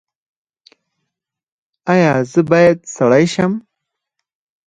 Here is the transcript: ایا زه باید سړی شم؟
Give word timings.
ایا 1.93 2.13
زه 2.31 2.41
باید 2.49 2.79
سړی 2.95 3.25
شم؟ 3.33 3.51